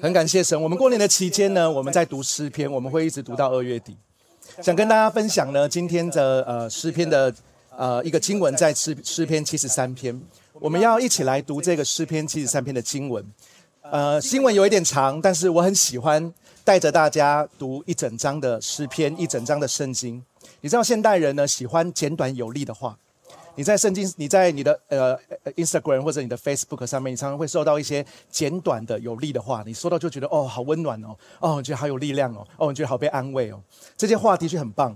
[0.00, 0.60] 很感谢神。
[0.60, 3.96] 我们过年的期间呢，我们在读诗篇，我们会一直读到二月底。
[4.62, 7.34] 想跟大家分享呢，今天的呃诗篇的
[7.70, 10.20] 呃一个经文，在诗诗篇七十三篇，
[10.54, 13.24] 我们要一起来读这个诗篇七十三篇的经文。
[13.82, 16.32] 呃，新闻有一点长，但是我很喜欢
[16.64, 20.22] 带着大家读一整章的诗篇，一整章的圣经。
[20.60, 22.98] 你知道现代人呢喜欢简短有力的话。
[23.56, 25.18] 你在圣经，你在你的呃
[25.56, 33.60] Instagram 或者你的 Facebook 上面，你常常会收到一些简短的有力的话，你收到就觉得哦，好温暖哦，哦，你觉得好有力量哦，哦，你觉得好被安慰哦。
[33.96, 34.94] 这些话的确很棒，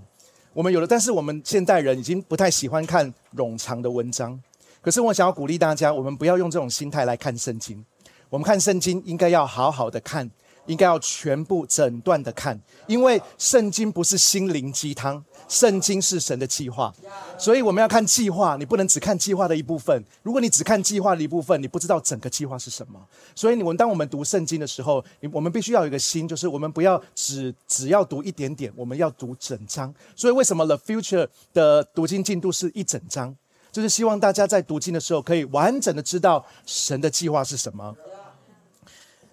[0.53, 4.39] 我们有了，但是我们现代人已经不太喜欢看冗长的文章。
[4.79, 7.83] 可是我想要鼓励大家，我们不要用这种心态来看圣经。
[8.29, 10.29] 我们看圣经应该要好好的看。
[10.71, 12.57] 应该要全部整段的看，
[12.87, 16.93] 因为圣经不是心灵鸡汤，圣经是神的计划，
[17.37, 18.55] 所以我们要看计划。
[18.55, 20.01] 你不能只看计划的一部分。
[20.23, 22.97] 如果你只看计划的一部分，你不知道整个计划是什么。
[23.35, 25.03] 所以，你们当我们读圣经的时候，
[25.33, 29.93] 我们必须要有一个心，就是我们不要只只要读一点点，我们要读整章。
[30.15, 33.35] 所以，为什么 The Future 的读经进度是一整章？
[33.73, 37.93] 就是希望大家在读经的时候，可以完整的知道神的计划是什么。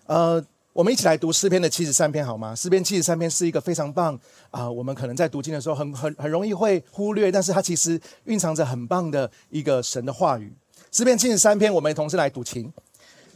[0.06, 0.44] 呃。
[0.78, 2.54] 我们一起来读诗篇的七十三篇好吗？
[2.54, 4.16] 诗篇七十三篇是一个非常棒
[4.52, 4.70] 啊！
[4.70, 10.52] 我们可能在读经的时候很很很容易会忽略，但是它其实蕴藏着很棒的一个神的话语。
[10.92, 12.72] 诗篇七十三篇，我们同时来读经。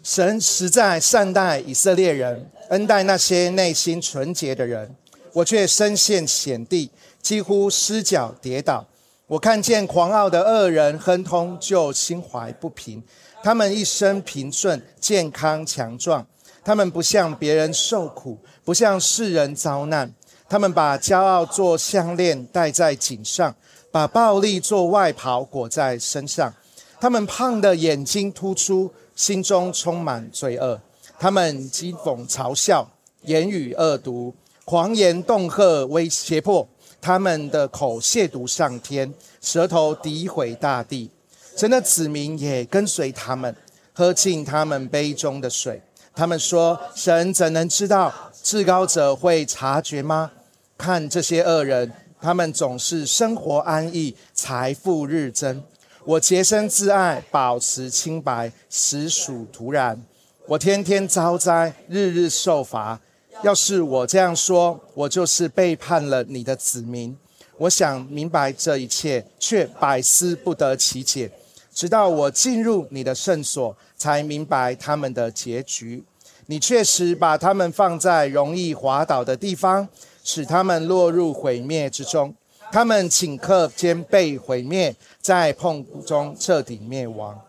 [0.05, 4.95] 神实在善待以色列人，恩待那些内心纯洁的人。
[5.33, 8.87] 我却身陷险地，几乎失脚跌倒。
[9.27, 13.03] 我看见狂傲的恶人亨通，就心怀不平。
[13.43, 16.25] 他们一生平顺，健康强壮。
[16.65, 20.13] 他们不向别人受苦，不向世人遭难。
[20.49, 23.55] 他们把骄傲做项链戴在颈上，
[23.91, 26.53] 把暴力做外袍裹在身上。
[27.01, 30.81] 他们胖的眼睛突出，心中充满罪恶。
[31.19, 32.89] 他们讥讽嘲笑，
[33.23, 36.69] 言语恶毒，狂言恫吓，威胁迫。
[37.01, 41.11] 他们的口亵渎上天，舌头诋毁大地。
[41.57, 43.57] 神的子民也跟随他们，
[43.93, 45.83] 喝尽他们杯中的水。
[46.15, 48.13] 他们说：“神怎能知道
[48.43, 50.31] 至高者会察觉吗？
[50.77, 51.91] 看这些恶人，
[52.21, 55.63] 他们总是生活安逸，财富日增。
[56.05, 60.03] 我洁身自爱，保持清白，实属徒然。
[60.47, 63.01] 我天天遭灾，日日受罚。
[63.43, 67.17] 要是我这样说，我就是背叛了你的子民。
[67.57, 71.31] 我想明白这一切，却百思不得其解。”
[71.75, 76.05] 直到我进入你的圣所，才明白他们的结局。
[76.47, 79.89] 你确实把他们放在容易滑倒的地方，
[80.23, 82.35] 使他们落入毁灭之中。
[82.71, 87.41] 他们顷刻间被毁灭，在碰中彻底灭亡。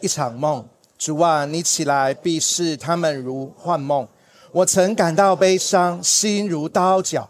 [0.00, 0.66] 一场梦，
[0.98, 4.06] 主啊，你起来，必视他们如幻梦。
[4.52, 7.28] 我曾感到悲伤，心如刀绞。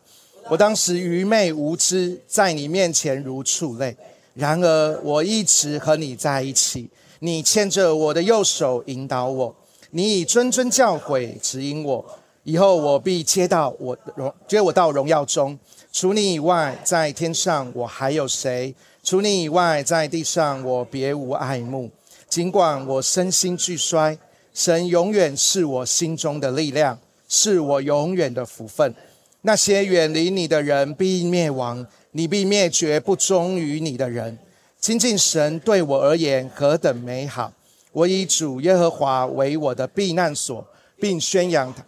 [0.48, 3.96] 我当时愚昧无知，在你面前如畜类。
[4.34, 9.54] 然而，我一直和你在一起，你牵着我的右手引导我，
[9.90, 12.04] 你以谆谆教诲指引我。
[12.44, 15.58] 以后我必接到我荣，接我到荣耀中。
[15.92, 18.74] 除你以外，在天上我还有谁？
[19.02, 21.90] 除你以外，在地上我别无爱慕。
[22.28, 24.16] 尽管我身心俱衰，
[24.54, 26.98] 神永远是我心中的力量，
[27.28, 28.94] 是我永远的福分。
[29.42, 31.86] 那些远离你的人必灭亡。
[32.12, 34.36] 你必灭绝不忠于你的人，
[34.80, 37.52] 亲近神对我而言何等美好！
[37.92, 40.66] 我以主耶和华为我的避难所，
[40.98, 41.84] 并宣扬他。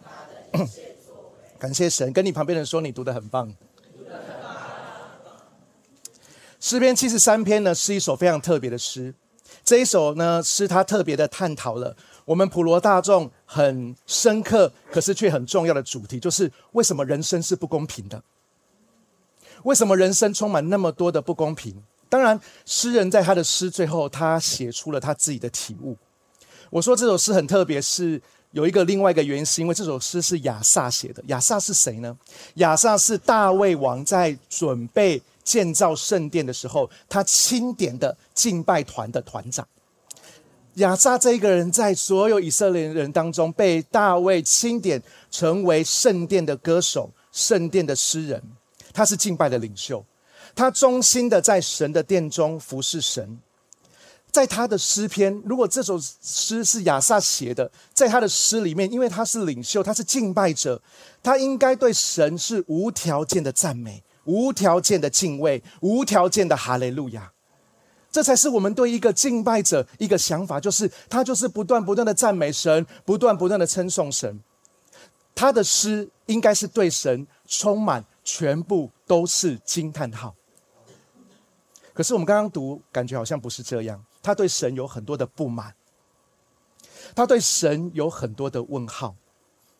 [1.59, 3.53] 感谢神，跟你旁边人说，你读的很棒。
[6.61, 9.13] 诗篇七十三篇呢，是一首非常特别的诗。
[9.65, 11.93] 这一首呢，是他特别的探讨了
[12.25, 18.21] 我们普罗大众很深刻，可是却很重要的主题，就是为什么人生是不公平的。
[19.63, 21.83] 为什么人生充满那么多的不公平？
[22.09, 25.97] 当然，诗人在他的诗最后，他写出了他自己的体悟。
[26.69, 28.21] 我说这首诗很特别，是
[28.51, 31.23] 有一个另外一个原因，是因为这首诗是亚萨写的。
[31.27, 32.17] 亚萨是谁呢？
[32.55, 39.67] 亚萨是大卫王在准备建造圣殿的时候，他钦点的敬拜团的团长。
[40.75, 48.41] 亚萨这一个人，在所有以色列人当中，被大卫钦点成为圣殿的歌手、圣殿的诗人。
[48.93, 50.03] 他是敬拜的领袖，
[50.55, 53.37] 他忠心的在神的殿中服侍神。
[54.31, 60.81] 在他的诗篇，如果这首诗是亚萨写的，在他的诗里面，因为他是领袖，他是敬拜者，
[61.21, 67.32] 他应该对神是无条件的赞美，无条件的敬畏，无条件的哈利路亚。
[68.13, 74.39] 这才是我们对一个敬拜者一个想法，就是他就是不断不断的赞美神，不断不断的称颂神。
[75.33, 80.35] 他的诗应该是对神充满，全部都是惊叹号。
[81.91, 84.05] 可是我们刚刚读，感觉好像不是这样。
[84.21, 85.73] 他对神有很多的不满，
[87.15, 89.15] 他对神有很多的问号，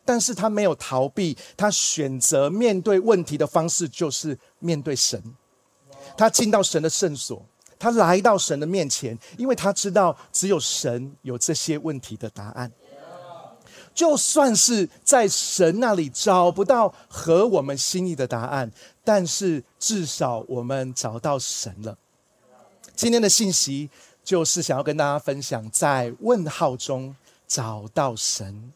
[0.04, 5.22] 但是他没有逃避，他选择面对问题的方式就是面对神。
[6.18, 7.46] 他进到神的圣所。
[7.84, 12.72] 他来到神的面前，因为他知道只有神有这些问题的答案。
[13.94, 18.72] 就算是在神那里找不到合我们心意的答案，
[19.04, 21.98] 但是至少我们找到神了。
[22.96, 23.90] 今天的信息
[24.24, 27.14] 就是想要跟大家分享，在问号中
[27.46, 28.72] 找到神。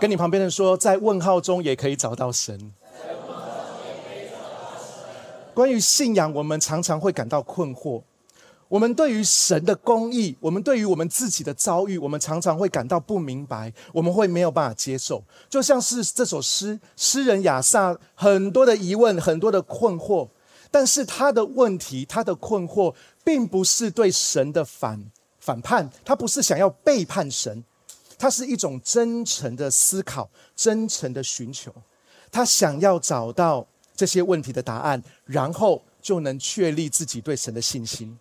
[0.00, 2.72] 跟你旁边的人说，在问号中也可以找到神。
[5.52, 8.02] 关于信仰，我们常常会感到困惑。
[8.68, 15.22] 我们对于神的公义，我们对于我们自己的遭遇，我们常常会感到不明白，我们会没有办法接受。
[15.48, 20.28] 就像是这首诗，诗人亚萨很多的疑问，很多的困惑，
[20.70, 25.04] 但是他的问题，他的困惑，并不是对神的反
[25.38, 27.62] 反叛，他不是想要背叛神，
[28.18, 31.72] 他是一种真诚的思考，真诚的寻求，
[32.32, 38.18] 他想要找到这些问题的答案，然后就能确立自己对神的信心。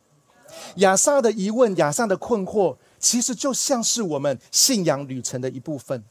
[0.76, 6.04] 亚萨的疑问，亚萨的困惑，其实就像是我们信仰旅程的一部分。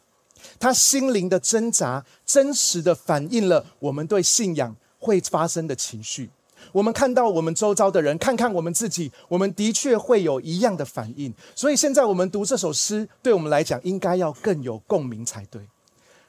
[0.59, 6.31] 他心灵的挣扎，真实的反映了我们对信仰会发生的情绪。
[6.73, 11.33] 我们看到我们周遭的人，看看我们自己，我们的确会有一样的反应。
[11.55, 15.61] 所以现在我们读这首诗，对我们来讲，应该要更有共鸣才对。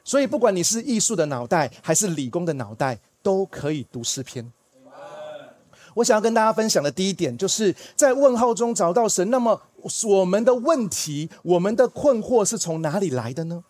[0.04, 4.52] 所以，不管你是艺术的脑袋，还是理工的脑袋，都可以读诗篇。
[5.94, 9.30] 我想要跟大家分享的第一点，就是在问号中找到神。
[9.30, 9.60] 那么，
[10.04, 13.62] 我们的问题、我们的困惑是从哪里来的呢？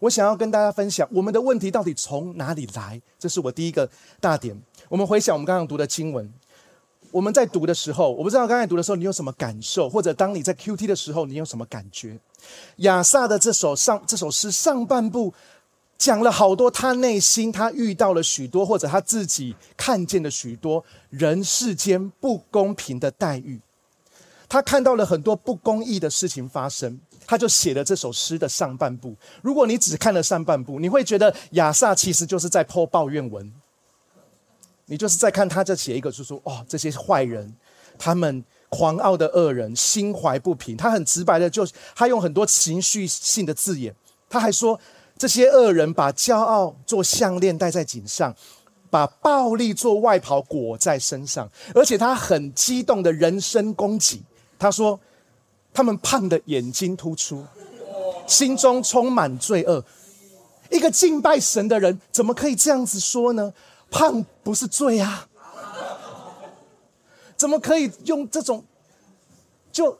[0.00, 3.00] 我想要跟大家分享，我们的问题到底从哪里来？
[3.18, 3.88] 这是我第一个
[4.20, 4.60] 大点。
[4.88, 6.32] 我们回想我们刚刚读的经文，
[7.10, 12.18] 我们在读的时候，我不知道刚才读的时候你有什么感受，或者当你在 Q T 的时候，你有什么感觉？
[12.76, 15.32] 亚萨的这首上这首诗上半部。
[15.98, 23.60] 讲了好多，他内心他遇到了许多，或者他自己看见了许多人世间不公平的待遇，
[24.48, 29.16] 他看到了很多不公义的事情发生，他就写了这首诗的上半部。
[29.42, 33.52] 如果你只看了上半部，你会觉得亚萨其实就是在泼抱怨文，
[34.86, 37.52] 你就是在看他这写一个，就说哦，这些坏人，
[37.98, 40.76] 他们狂傲的恶人，心怀不平。
[40.76, 41.66] 他很直白的就，
[41.96, 43.92] 他用很多情绪性的字眼，
[44.30, 44.80] 他还说。
[45.18, 48.34] 这些恶人把骄傲做项链戴在颈上，
[48.88, 54.22] 把暴力做外袍裹在身上，而且他很激动的人身攻击。
[54.58, 54.98] 他说
[55.74, 57.44] ：“他们胖的眼睛突出，
[58.26, 59.84] 心中充满罪恶。
[60.70, 63.52] 一个敬拜神的人怎么可以这样子说呢？
[63.90, 65.28] 胖不是罪啊？
[67.36, 68.64] 怎么可以用这种
[69.72, 69.98] 就？”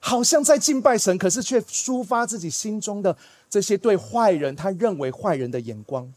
[0.00, 3.14] 好像在敬拜神，可是却抒发自己心中的
[3.50, 6.12] 这些对坏人他认为坏人的眼光，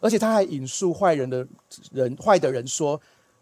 [0.00, 1.46] 而且他还引述坏人的
[1.92, 3.00] 人坏的人说，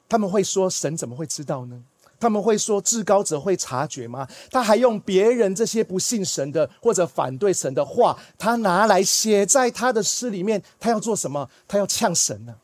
[0.09, 1.83] 他们会说神怎么会知道呢？
[2.19, 4.27] 他们会说至高者会察觉吗？
[4.51, 11.51] 他还用别人这些不信神的或者反对神的话，他拿来写在他的诗里面，他要做什么？
[11.69, 12.57] 他要呛神呢？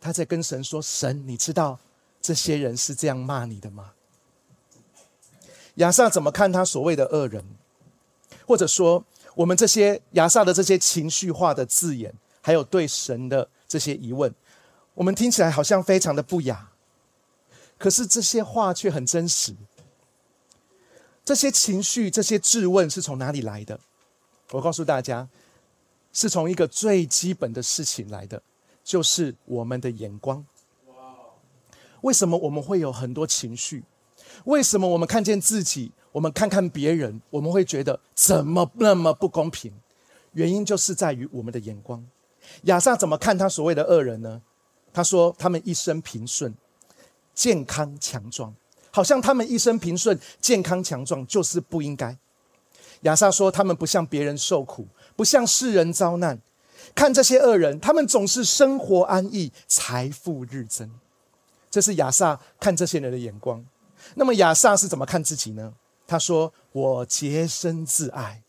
[0.00, 1.78] 他在跟神说：“神，你知道
[2.22, 3.92] 这些人是这样骂你的吗？”
[5.76, 7.44] 亚萨怎么看他所谓的恶人，
[8.46, 14.32] 或者说我们这些亚萨的这些情绪化的字眼，还有对神的这些疑问，
[14.94, 16.70] 我们听起来好像非常的不雅，
[17.76, 19.54] 可是这些话却很真实。
[21.24, 23.80] 这些情绪、这些质问是从哪里来的？
[24.52, 25.28] 我告诉大家，
[26.12, 28.40] 是从一个最基本的事情来的，
[28.84, 30.46] 就是我们的眼光。
[32.02, 33.82] 为什么我们会有很多情绪？
[34.44, 39.70] 为什么我们看见自己，我们看看别人，我们会觉得怎么那么不公平？
[40.32, 42.02] 原因就是在于我们的眼光。
[42.62, 44.40] 亚萨怎么看他所谓的恶人呢？
[44.94, 46.54] 他说他们一生平顺、
[47.34, 48.54] 健康强壮，
[48.90, 52.16] 好像他们一生平顺、健康强壮就是不应该。
[53.02, 56.40] 亚萨说他们不像别人受苦，不像世人遭难。
[56.94, 60.90] 看这些恶人，他们总是生活安逸，财富日增。
[61.70, 63.62] 这是亚萨看这些人的眼光。
[64.14, 65.74] 那么亚萨是怎么看自己呢？
[66.06, 68.42] 他说：“我洁身自爱，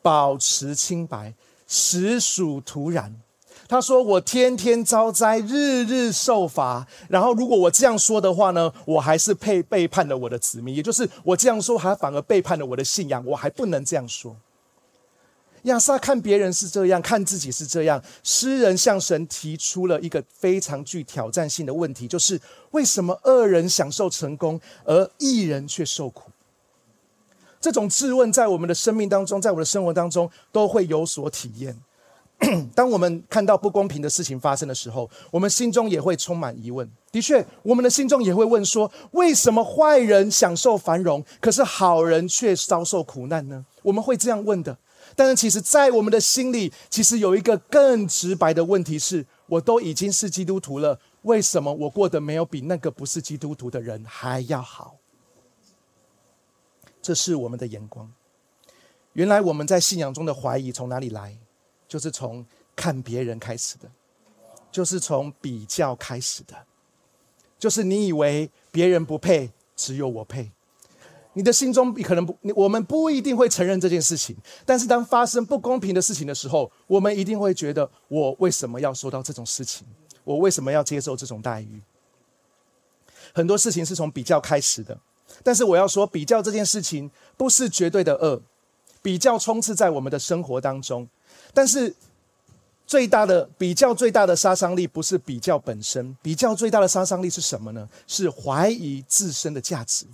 [0.00, 1.34] 保持清白，
[1.66, 3.20] 实属徒然。”
[3.68, 6.86] 他说：“我天天遭灾，日日受罚。
[7.08, 13.24] 然后，如果我这样说的话呢，我还是配背叛了我的子民，也就是我这样说，还反而背叛了我的信仰。
[13.26, 14.36] 我还不能这样说。”
[15.64, 18.02] 亚萨看别人是这样，看自己是这样。
[18.22, 22.38] 诗人向神提出了一个非常具挑战性的问题，就是
[22.72, 26.30] 为什么恶人享受成功，而义人却受苦？
[27.64, 31.74] 这种质问在我们的生命当中，在我的生活当中都会有所体验。
[32.76, 36.86] 当我们看到不公平的事情发生的时候，我们心中也会充满疑问。
[37.10, 43.64] 的确，我们的心中也会问说：为什么坏人享受繁荣，可是好人却遭受苦难呢？
[43.82, 44.76] 我们会这样问的。
[45.16, 54.96] 但是，其实，在我们的心里，其实有一个更直白的问题是：我都已经是基督徒了，为什么我过得没有比那个不是基督徒的人还要好？
[57.04, 58.10] 这是我们的眼光。
[59.12, 61.36] 原来我们在信仰中的怀疑从哪里来？
[61.86, 63.90] 就是从看别人开始的，
[64.72, 66.64] 就是从比较开始的，
[67.58, 70.50] 就是你以为别人不配，只有我配。
[71.34, 74.34] 你的心中可能不，我们不一定会承认这件事情。
[74.64, 79.86] 但是当发生不公平的事情的时候，我们一定会觉得：我为什么要受到这种事情？
[80.24, 81.82] 我为什么要接受这种待遇？
[83.34, 84.98] 很多事情是从比较开始的。
[85.42, 88.40] 但是我要说，比较这件事情不是绝对的恶，
[89.02, 91.08] 比较充斥在我们的生活当中。
[91.52, 91.94] 但是
[92.86, 97.88] 最大的比较最大的杀伤力不是比较本身，比较最大的杀伤力是什么呢？
[98.06, 100.06] 是怀疑自身的价值。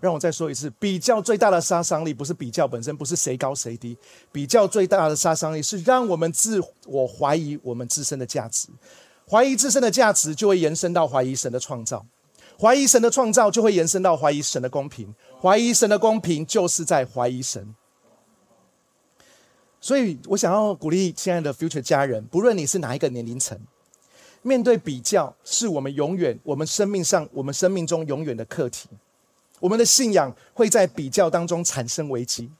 [0.00, 3.94] 让我再说一次，比较最大的杀伤力不是比较本身，不是谁高谁低，
[4.32, 8.68] 比较最大的杀伤力是让我们自我怀疑我们自身的价值，
[9.28, 12.06] 怀疑自身的价值就会延伸到怀疑神的创造。
[12.60, 15.06] 怀疑神的创造，就会延伸到怀疑神的公平；
[15.40, 17.74] 怀疑神的公平，就是在怀疑神。
[19.80, 23.58] 所以我想要鼓励亲爱的 Future 家人，不论你是哪一个年龄层，
[24.42, 28.90] 面对比较，是我们永远、我们生命上、我们生命中永远的课题。
[29.58, 32.50] 我们的信仰会在比较当中产生危机，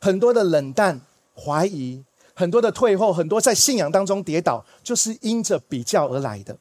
[0.00, 0.98] 很多的冷淡、
[1.34, 2.02] 怀疑，
[2.34, 6.56] 很多的退后，很多在信仰当中跌倒，就是因着比较而来的。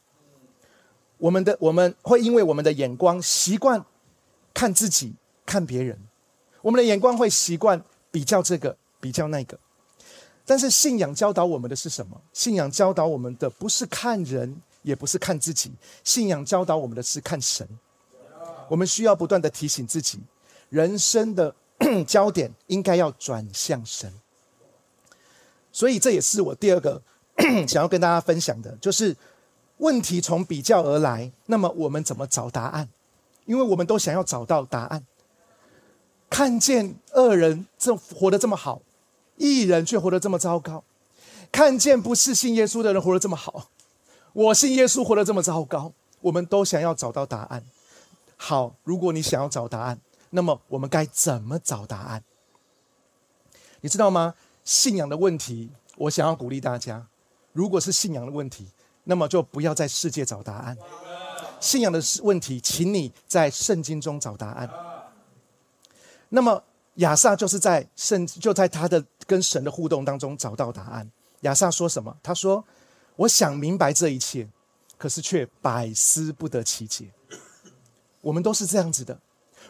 [1.19, 3.85] 我们的我们会因为我们的眼光习惯
[4.53, 5.13] 看自己、
[5.45, 5.99] 看别人，
[6.61, 9.59] 我们的眼光会习惯比较这个、比较那个。
[10.45, 12.19] 但是信仰教导我们的是什么？
[12.33, 15.71] 信仰教导我们的不是看人，也不是看自己，
[16.03, 17.67] 信仰教导我们的是看神。
[18.69, 20.19] 我们需要不断的提醒自己，
[20.69, 21.53] 人生的
[22.07, 24.11] 焦点应该要转向神。
[25.71, 27.01] 所以这也是我第二个
[27.67, 29.15] 想要跟大家分享的，就是。
[29.79, 32.87] 问题从比较而来，那么我们怎么找答案？
[33.45, 35.05] 因为我们都想要找到答案。
[36.29, 38.81] 看见恶人这活得这么好，
[39.37, 40.83] 异人却活得这么糟糕；
[41.51, 43.69] 看见不是信耶稣的人活得这么好，
[44.33, 45.93] 我信耶稣活得这么糟糕。
[46.21, 47.63] 我们都想要找到答案。
[48.37, 49.99] 好，如果你想要找答案，
[50.31, 52.23] 那么我们该怎么找答案？
[53.81, 54.35] 你知道吗？
[54.65, 57.07] 信仰的问题，我想要鼓励大家，
[57.53, 58.67] 如果是信仰的问题。
[59.09, 60.77] 那么就不要在世界找答案，
[61.59, 64.69] 信仰的问题，请你在圣经中找答案。
[66.29, 66.63] 那么
[66.97, 71.09] 亚萨就是在圣就在他的跟神的互动当中找到答案。
[71.41, 72.15] 亚萨说什么？
[72.21, 72.63] 他说
[73.17, 74.47] ：“我想明白这一切，
[74.95, 77.09] 可是却百思不得其解。”
[78.21, 79.19] 我们都是这样子的，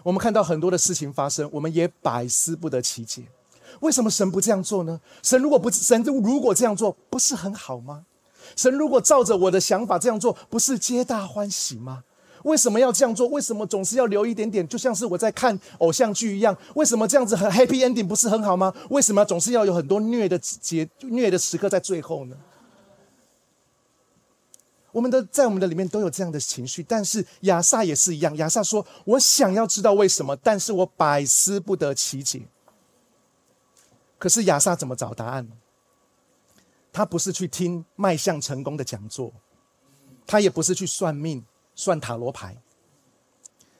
[0.03, 3.23] 我们看到很多的事情发生，我们也百思不得其解。
[3.79, 4.99] 为什么神不这样做呢？
[5.23, 8.05] 神如果不神如果这样做，不是很好吗？
[8.55, 12.03] 神如果照着我的想法这样做，不是皆大欢喜吗？
[12.43, 13.27] 为什么要这样做？
[13.27, 14.65] 为什么总是要留一点点？
[14.67, 18.73] 就像是我在看偶像剧一样，为什么这样子很 happy ending 不是很好吗？
[18.89, 22.37] 为什么总是要有很多虐的节、虐的时刻在最后呢？
[24.91, 28.35] 我们的在我们的里面都有这样的情绪，但是亚萨也是一样。
[28.37, 32.41] 亚萨说：“我想要知道为什么，但是我百思不得其解。”
[34.17, 35.51] 可是亚萨怎么找答案呢？
[36.91, 39.31] 他不是去听迈向成功的讲座，
[40.25, 42.57] 他也不是去算命、算塔罗牌，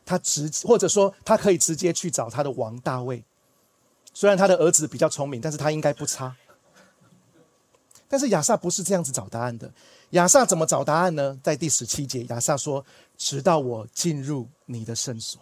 [0.05, 3.23] 他直或者说他可以直接去找他的王大卫。
[4.13, 6.35] 虽然他的儿子比较聪明，但是他应该不差。
[8.07, 9.71] 但是亚萨不是这样子找答案的。
[10.11, 11.39] 亚萨怎么找答案呢？
[11.43, 12.83] 在第十七节，亚萨说
[13.17, 15.39] ：“直到我进入你的圣所。”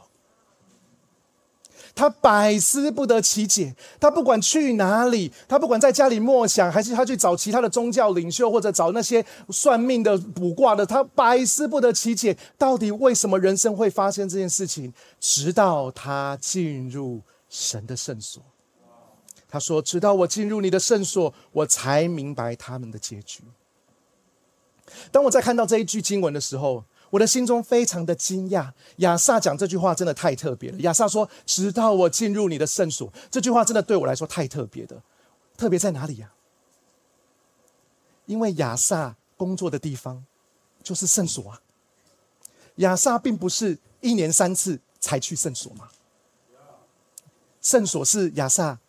[1.98, 14.94] 他百思不得其解，他不管去哪里，他不管在家里默想，还是他去找其他的宗教领袖，或者找那些算命的、卜卦的，他百思不得其解，到底为什么人生会发生这件事情？
[15.20, 18.44] 直到他进入神的圣所，
[19.50, 23.44] 他说：“直到我进入你的圣所，我才明白他们的结局。”
[25.12, 28.72] 当我在看到这一句经文的时候，我的心中非常的惊讶。
[28.98, 30.78] 亚萨讲这句话真的太特别了。
[30.80, 35.02] 亚萨说：“直到我进入你的圣所。”这句话真的对我来说太特别的。
[35.58, 36.32] 特别在哪里呀？
[38.26, 40.26] 因为亚萨工作的地方
[40.84, 41.62] 就是圣所啊。
[42.76, 45.90] 亚萨并不是一年三次才去圣所嘛。
[47.62, 48.80] 圣所是亚萨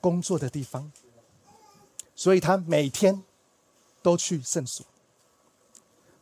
[0.00, 0.92] 工作的地方，
[2.14, 3.22] 所以他每天
[4.02, 4.84] 都去圣所。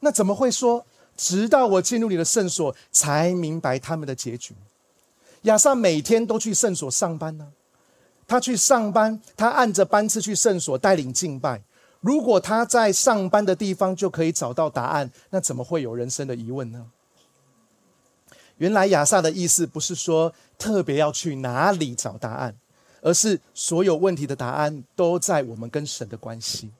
[0.00, 0.86] 那怎么会说，
[1.16, 4.54] 直到我进入你的圣所，才明白他们的结局？
[5.42, 7.52] 亚萨每天都去圣所上班呢？
[8.26, 11.62] 他去上班，他按着班次去圣所带领敬拜。
[12.00, 16.86] 如果他在上班的地方就可以找到答案，那怎么会有人生的疑问呢？
[18.58, 22.56] 原来亚萨的意思不是说特别要去哪里找答案，
[23.00, 26.70] 而是所有问题的答案都在我们跟神的关系。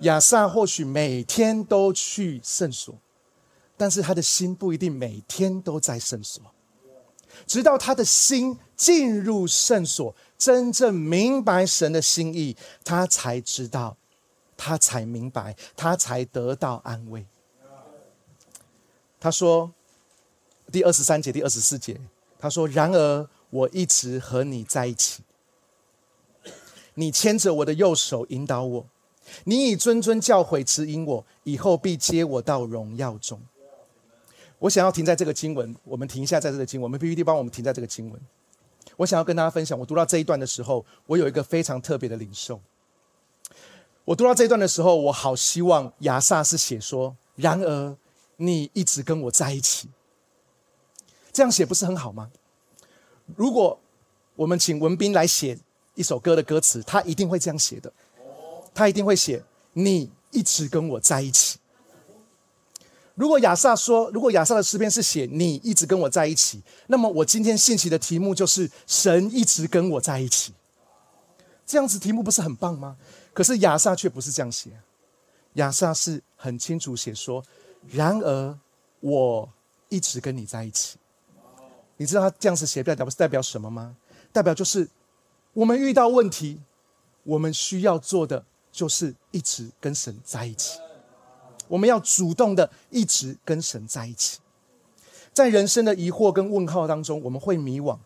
[0.00, 2.94] 亚萨或许每天都去圣所，
[3.80, 6.42] 但是他的心不一定每天都在圣所。
[7.46, 13.96] 直到他的心进入圣所，真正明白神的心意，他才知道，
[14.54, 17.24] 他才明白，他才得到安慰。
[19.18, 19.72] 他说。
[20.72, 22.00] 第二十三节、第二十四节，
[22.38, 25.24] 他说：“然而我一直和你在一起，
[26.94, 28.86] 你牵着我的右手引导我，
[29.42, 33.40] 你以谆谆教诲指引我，以后必接我到荣耀中。”
[34.60, 38.20] 我想要停在这个经文，我们停一下在这个经文，我们 PPT 帮我们停在这个经文。
[38.96, 42.60] 我想要跟大家分享，我读到这一段的时候，我有一个非常特别的领受。
[44.04, 47.96] 我读到这一段的时候，我好希望亚萨是写说：“然而
[48.36, 49.88] 你一直跟我在一起。”
[51.32, 52.30] 这样写不是很好吗？
[53.36, 53.80] 如果
[54.36, 55.58] 我们请文斌来写
[55.94, 57.90] 一首歌的歌词，他一定会这样写的。
[58.74, 61.59] 他一定会写：“你一直跟我在一起。”
[63.20, 70.54] 如果亚萨说，如果亚萨的诗篇是写“你一直跟我在一起”，那么我今天信息的题目就是“神一直跟我在一起”。
[71.66, 72.96] 这样子题目不是很棒吗？
[73.34, 74.70] 可是亚萨却不是这样写，
[75.54, 77.44] 亚萨是很清楚写说
[77.92, 78.58] ：“然而
[79.00, 79.46] 我
[79.90, 80.96] 一直跟你在一起。”
[81.98, 83.94] 你知道他这样子写代表不是代表什么吗？
[84.32, 84.88] 代表就是
[85.52, 86.58] 我们遇到问题，
[87.24, 90.78] 我们需要做的就是一直跟神在一起。
[91.70, 94.38] 我们要主动的一直跟神在一起。
[95.32, 97.96] 在人生的疑惑跟问号当中，我们会迷惘，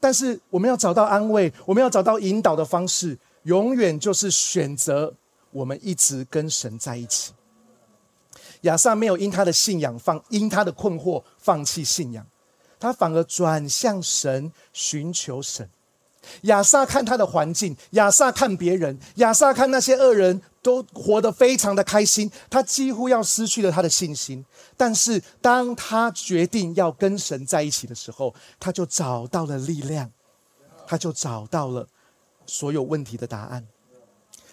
[0.00, 5.12] 但是我们要找到安慰，我们要找到引导的方式，永远就是选择
[5.50, 7.34] 我们一直跟神在一起。
[8.62, 12.26] 亚萨没有因他的信仰放，因他的困惑放弃信仰。
[12.78, 15.68] 他反而转向神，寻求神。
[16.42, 24.44] 亚萨看他的环境，亚萨看别人，亚萨看那些恶人都活得非常的开心，他几乎要失去了他的信心。
[24.76, 30.10] 但是当他决定要跟神在一起的时候，他就找到了力量，
[30.86, 31.86] 他就找到了
[32.46, 33.66] 所有问题的答案。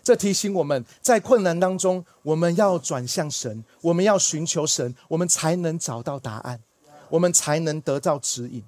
[0.03, 6.61] 这提醒我们在困难当中，我们要转向神，我们要寻求神，我们才能找到答案。
[7.09, 8.61] 我们才能得到指引。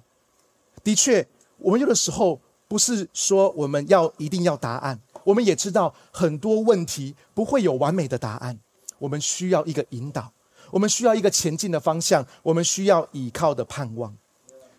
[0.82, 2.40] 的确，我们有的时候
[2.70, 8.56] 不是说我们要一定要答案，我们也知道很多问题不会有完美的答案。
[9.00, 10.32] 我们需要一个引导，
[10.70, 14.16] 我们需要一个前进的方向，我们需要倚靠的盼望。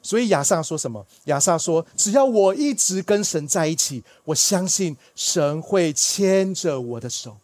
[0.02, 1.06] 所以亚萨说什么？
[1.26, 7.36] 亚萨说：“只要我一直跟神在一起，我相信神会牵着我的手。”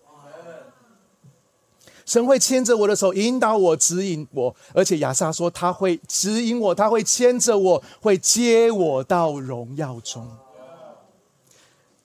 [2.08, 4.56] 神会牵着我的手，引导我，指引我。
[4.74, 10.26] 而且亚萨说，他会指引我，他会牵着我，会接我到荣耀中。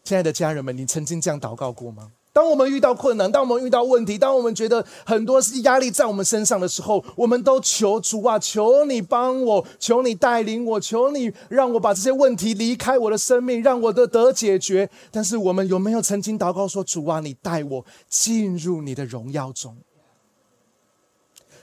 [0.02, 2.10] 亲爱的家人们，你曾经这样祷告过吗？
[2.32, 14.90] 当我们遇到困难，当我们遇到问题，当我们觉得很多压力在我们身上的时候，我们都求主啊，求你帮我，求你带领我，求你让我把这些问题离开我的生命，让我的得解决。
[15.12, 19.76] 但是我们有没有曾经祷告说，主啊，你带我进入你的荣耀中？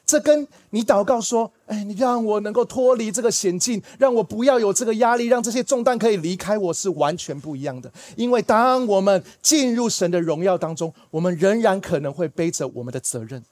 [0.10, 7.92] 这跟你祷告说：“哎，你让我能够脱离这个险境，让我不要有这个压力，让这些重担可以离开我，是完全不一样的。
[8.16, 13.44] 因为当我们进入神的荣耀当中，我们仍然可能会背着我们的责任，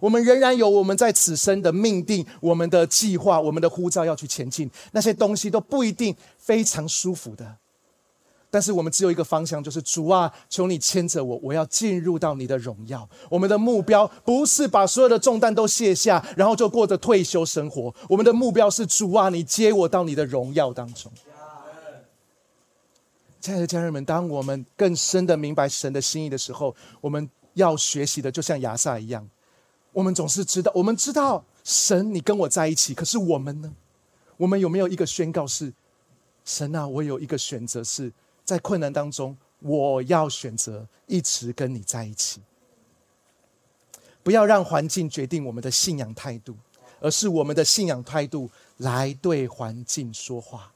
[0.00, 4.70] 我们仍然有我们在此生的命定、我们的计划、我们的呼召要去前进。
[4.92, 7.56] 那些东西都不一定非常舒服的。”
[8.56, 13.06] 但是我们只有一个方向，就是主啊，求你牵着我，我要进入到你的荣耀。
[13.28, 17.94] 我们的目标不是把所有的重担都卸下，然后就过着退休生活。
[18.08, 21.12] 我们的目标是主啊，你接我到你的荣耀当中。
[23.42, 29.28] 亲爱的家人们，当我们更深的明白神的心意的时候，我们要学习的就像亚萨一样，
[29.92, 33.70] 我们总是知道，我们知道神你跟我在一起，可是我们呢？
[34.38, 35.74] 我们有没有一个宣告是：
[36.46, 38.10] 神啊，我有一个选择，是
[38.46, 42.40] 在困难当中，我要选择一直跟你在一起。
[44.22, 46.56] 不要让环境决定我们的信仰态度，
[47.00, 50.72] 而是我们的信仰态度来对环境说话。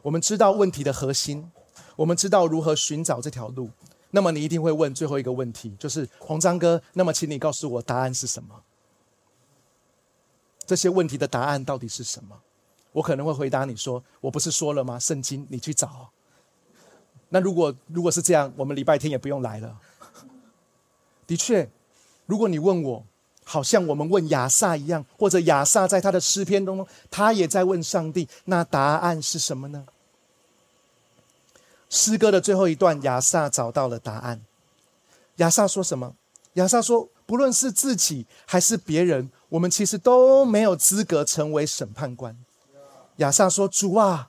[0.00, 1.52] 我们知道问题的核心，
[1.96, 3.70] 我们知道如何寻找这条路。
[4.10, 8.62] 那么你一定会问最后一个问题，就是洪章哥，那么请你告诉我答案是什么？
[10.66, 12.40] 这些问题的答案到底是什么？
[12.92, 14.98] 我可能会回答你说：“我不是说了吗？
[14.98, 16.10] 圣经，你去找。”
[17.32, 19.74] 那如果如果是这样，我们礼拜天也不用来了。
[21.26, 21.68] 的确，
[22.26, 23.04] 如果你问我，
[23.42, 29.86] 好像我们问亚萨一样，或者亚萨在他的诗篇当中，他也在问上帝，那答案是什么呢？
[31.88, 34.42] 诗歌的最后一段，亚萨找到了答案。
[35.36, 36.14] 亚萨说什么？
[36.54, 42.36] 亚萨说：“不论是自己还是别人。”我们其实都没有资格成为审判官。
[43.16, 44.28] 亚萨说：“主啊，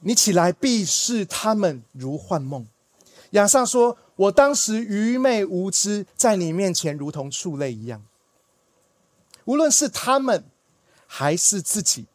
[0.00, 2.66] 你起来必视他们如幻梦。”
[3.30, 8.04] 亚萨说：“我当时愚昧无知，在你面前如同畜类一样。
[9.44, 10.44] 无论是他们
[11.06, 12.06] 还是自己，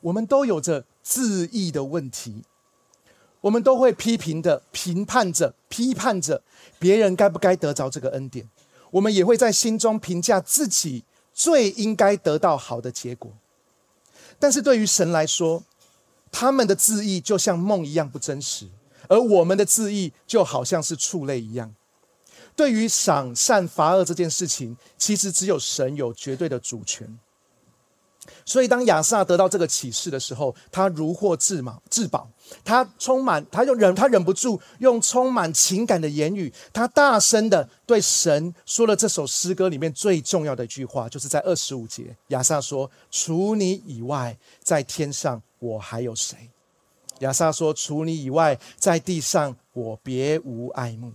[0.00, 2.44] 我们都有着自义的问题。
[3.42, 6.42] 我们都会批评的、评判着、批判着
[6.78, 8.48] 别人该不该得着这个恩典。”
[8.92, 11.02] 我们也会在心中评价自己
[11.32, 13.32] 最应该得到好的结果，
[14.38, 15.64] 但是对于神来说，
[16.32, 18.66] 他们的字意就像梦一样不真实，
[19.08, 21.72] 而我们的字意就好像是畜类一样。
[22.56, 27.18] 对于赏善罚恶这件事情，其实只有神有绝对的主权。
[28.44, 32.28] 所以，当亚萨得到这个启示的时候，他如获至宝，至宝。
[32.64, 46.50] 他充满，他就忍，他忍不住用充满情感的言语，他大声的对神说了这首诗歌里面最重要的一句话，就是在二十五节，亚萨说：“除你以外，在天上我还有谁？”
[47.20, 51.12] 亚萨说：“除你以外，在地上我别无爱慕。”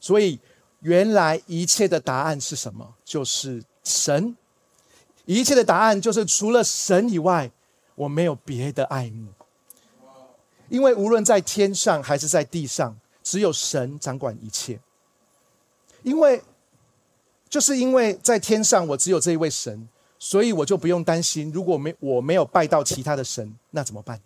[0.00, 0.38] 所以，
[0.80, 2.94] 原来一切的答案是什么？
[3.04, 4.36] 就是神。
[5.26, 7.50] 一切的答案就是除了神以外，
[7.94, 9.28] 我没有别的爱慕。
[10.68, 14.80] 因为无论在天上还是在地上，只有神掌管一切。
[16.02, 16.42] 因为
[17.48, 24.20] 就是因为在天上我只有这一位神，所以我就不用担心，如果没我没有拜到其他的神，那怎么办？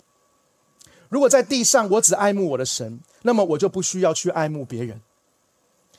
[1.08, 5.00] 如果在地上我只爱慕我的神，那么我就不需要去爱慕别人。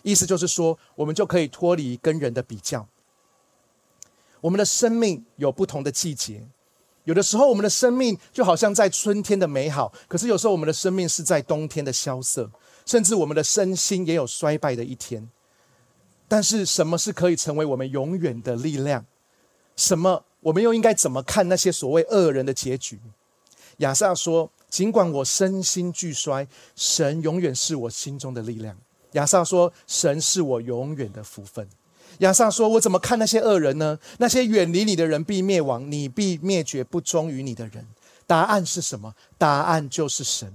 [0.03, 2.87] 意思就是说，我们就可以脱离跟人的比较。
[4.41, 6.45] 我们的生命有不同的季节，
[7.05, 12.49] 有的时候我们的生命就好像在春天的美好，可是有时候我们的生命是在冬天的萧瑟，
[12.85, 15.29] 甚至我们的身心也有衰败的一天。
[16.27, 19.05] 但是，什么是可以成为我们永远的力量？
[19.75, 20.23] 什么？
[20.41, 22.99] 我们又应该怎么看那些所谓恶人的结局？
[23.77, 28.77] 亚萨说：“尽管我身心俱衰，神永远是我心中的力量。”
[29.13, 31.67] 亚萨说：“神是我永远的福分。”
[32.21, 33.97] 亚萨说：“我怎么看那些恶人呢？
[34.19, 37.85] 那些远离你的人必灭亡，你必灭绝不忠于你的人。
[38.27, 39.15] 答案是什么？
[39.39, 40.53] 答案就是神。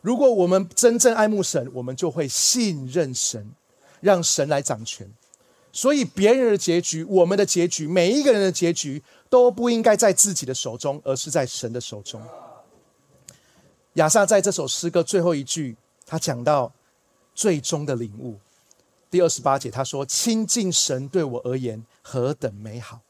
[0.00, 3.52] 如果我们真正爱慕神，我们就会信任神，
[4.00, 5.08] 让神来掌权。
[5.70, 12.20] 所以别人的结局，我们的结局，每一个人的结局，都不应该在自己的手中，而是在神的手中。”
[13.94, 16.72] 亚萨在这首诗歌最后一句，他讲到
[17.36, 18.36] 最终的领悟。
[19.12, 23.00] 第二十八节，他说：“亲近神对我而言何等美好。”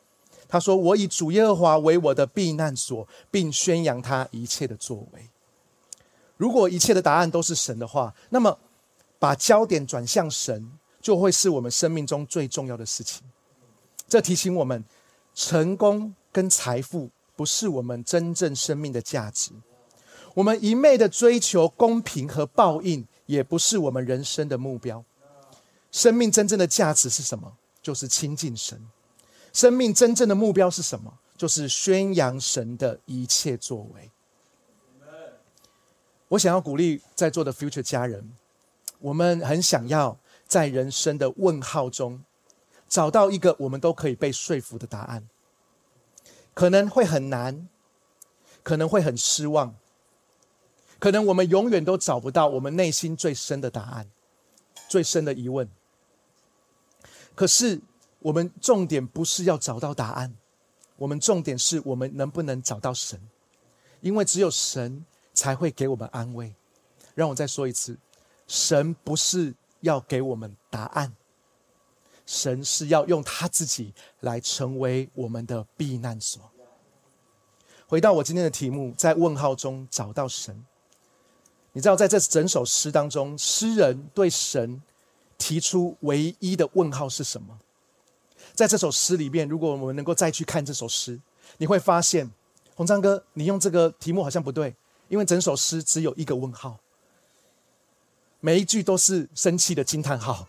[0.48, 5.30] 他说：“我以主耶和华为我的避难所，并宣扬他一切的作为。”
[6.36, 8.58] 如果一切的答案都是神的话，那么
[9.20, 13.22] 把焦点转向神，就会是我们生命中最重要的事情。
[14.08, 14.84] 这提醒我们，
[15.32, 19.52] 成功跟财富不是我们真正生命的价值。
[20.34, 25.04] 我们一昧的追求公平和报应，也不是我们人生的目标。
[25.92, 27.56] 生命真正的价值是什么？
[27.80, 28.80] 就是亲近神。
[29.52, 31.18] 生命真正的目标是什么？
[31.36, 34.10] 就是宣扬神的一切作为。
[36.28, 38.32] 我想要鼓励在座的 Future 家人，
[39.00, 42.24] 我们很想要在人生的问号中
[42.88, 45.28] 找到一个我们都可以被说服的答案。
[46.54, 47.68] 可能会很难，
[48.62, 49.74] 可能会很失望，
[50.98, 54.10] 可能我们永远都找不到我们内心最深的答案，
[54.88, 55.68] 最深的疑问。
[57.34, 57.80] 可是，
[58.20, 60.34] 我们重点不是要找到答案，
[60.96, 63.20] 我们重点是我们能不能找到神，
[64.00, 66.54] 因为只有神才会给我们安慰。
[67.14, 67.96] 让我再说一次，
[68.46, 71.12] 神不是要给我们答案，
[72.24, 76.42] 神是要用他自己来成为我们的避难所。
[77.86, 80.64] 回到我今天的题目，在问号中找到神。
[81.72, 84.80] 你知道，在这整首诗当中，诗人对神
[85.42, 87.58] 提出唯一的问号是什么？
[88.54, 91.20] 在这首诗里面，如果我们能够再去看这首诗，
[91.58, 92.30] 你会发现，
[92.76, 94.76] 洪章哥，你用这个题目好像不对，
[95.08, 96.78] 因为整首诗只有一个问号，
[98.38, 100.46] 每一句都是生气的惊叹号。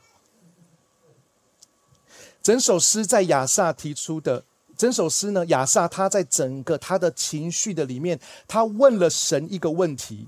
[2.43, 4.45] 整首诗在亚萨提出的。
[4.77, 10.27] 整首诗呢，亚萨他在整个他的情绪的里面，他问了神一个问题，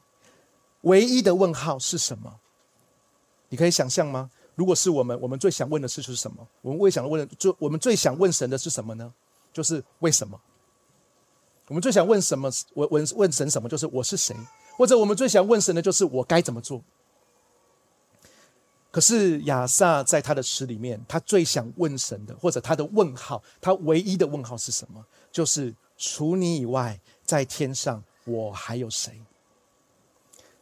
[0.82, 2.40] 唯一的问号是什么？
[3.50, 4.32] 你可以想象吗？
[4.56, 6.48] 如果是我们，我们最想问的事是什么？
[6.62, 9.14] 我们最想问的，就我们最想问神的是什么呢？
[9.54, 10.40] 就是为什么？
[11.68, 12.50] 我们最想问什么？
[12.74, 13.68] 问问问神什么？
[13.68, 14.36] 就是我是谁？
[14.78, 16.82] 或者我们最想问神的就是我该怎么做？
[18.92, 25.06] 可是亚萨在他的诗里面，他最想问神的，或者他的问号，他唯一的问号是什么？
[25.32, 29.22] 就是除你以外，在天上我还有谁？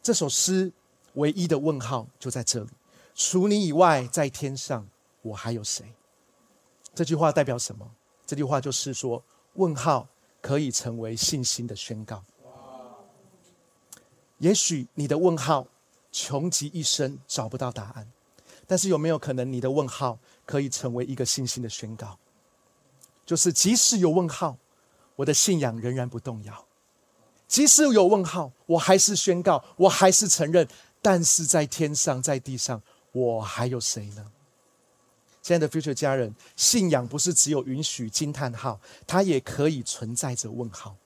[0.01, 0.71] 这首诗
[1.13, 2.69] 唯一的问号就在这里：
[3.15, 4.87] 除你以外，在天上
[5.21, 5.93] 我还有谁？
[6.95, 7.91] 这句话代表什么？
[8.25, 9.23] 这句话就是说，
[9.53, 10.07] 问号
[10.41, 12.23] 可以成为信心的宣告。
[14.39, 15.67] 也许你的问号
[16.11, 18.11] 穷极一生找不到答案。
[18.65, 22.17] 但是有没有可能，你的问号可以成为一个信心的宣告？
[23.25, 24.57] 就是即使有问号，
[25.17, 26.53] 我的信仰仍然不动摇；
[27.47, 30.67] 即使有问号，我还是宣告，我还是承认。
[31.01, 32.81] 但是在天上，在地上，
[33.13, 34.25] 我还有谁呢？
[35.41, 40.97] 亲爱的 future 家人，信仰不是只有允许惊叹号，它也可以存在着问号。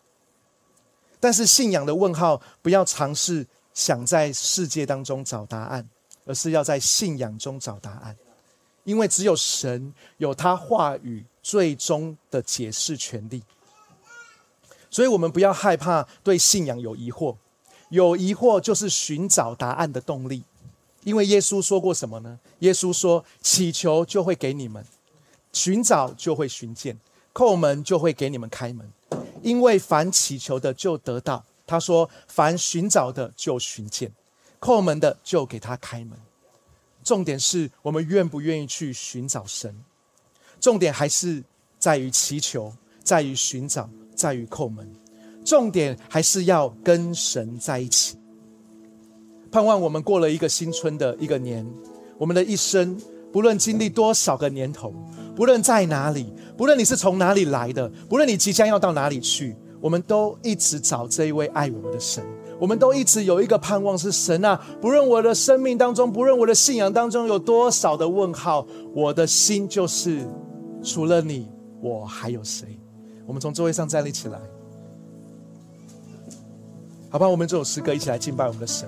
[1.19, 5.87] 但是信仰的问号，不要尝试想在世界当中找答案。
[6.29, 8.17] 而是要在信仰中找答案，
[8.83, 13.41] 因为只有神有他话语最终的解释权利。
[14.91, 17.37] 所以，我们不要害怕对信仰有疑惑，
[17.91, 20.43] 有疑惑就是寻找答案的动力。
[21.03, 22.39] 因为耶稣说过什么呢？
[22.59, 24.83] 耶稣说：“祈求就会给你们，
[25.53, 26.97] 寻找就会寻见，
[27.33, 28.91] 叩门就会给你们开门。
[29.41, 34.11] 因为凡祈求的就得到。”他说：“凡寻找的就寻见。”
[34.59, 36.17] 叩门的就给他开门，
[37.03, 39.83] 重点是我们愿不愿意去寻找神，
[40.59, 41.43] 重点还是
[41.77, 44.91] 在于祈求，在于寻找，在于叩门，
[45.45, 48.17] 重点还是要跟神在一起。
[49.57, 51.67] 盼望我们过了一个新春的一个年，
[52.19, 52.95] 我们的一生，
[53.33, 54.93] 不论经历多少个年头，
[55.35, 62.23] 不论在哪里，不论你是从哪里来的，不论你即将要到哪里去，我们都一直找这一位爱我们的神。
[62.59, 64.63] 我们都一直有一个盼望，是神啊！
[64.79, 70.23] 不论我的生命当中，不论我的信仰当中有多少的问号，我的心就是
[70.83, 71.49] 除了你，
[71.81, 72.79] 我还有谁？
[73.25, 74.39] 我们从座位上站立起来，
[77.09, 77.27] 好吧？
[77.27, 78.87] 我们这首诗歌一起来敬拜我们的神。